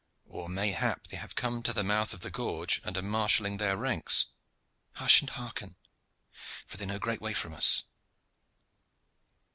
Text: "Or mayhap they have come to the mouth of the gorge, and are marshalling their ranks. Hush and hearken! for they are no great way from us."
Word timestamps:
"Or 0.27 0.49
mayhap 0.49 1.05
they 1.09 1.17
have 1.17 1.35
come 1.35 1.61
to 1.61 1.73
the 1.73 1.83
mouth 1.83 2.11
of 2.11 2.21
the 2.21 2.31
gorge, 2.31 2.81
and 2.83 2.97
are 2.97 3.03
marshalling 3.03 3.57
their 3.57 3.77
ranks. 3.77 4.25
Hush 4.93 5.21
and 5.21 5.29
hearken! 5.29 5.75
for 6.65 6.77
they 6.77 6.85
are 6.85 6.87
no 6.87 6.97
great 6.97 7.21
way 7.21 7.35
from 7.35 7.53
us." 7.53 7.83